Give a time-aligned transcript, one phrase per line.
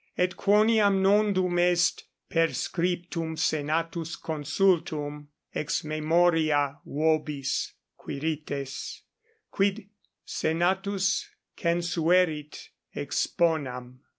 [0.17, 9.03] Et quoniam nondum est perscriptum senatus consultum, ex memoria vobis, Quirites,
[9.51, 9.89] quid
[10.25, 13.99] senatus censuerit exponam.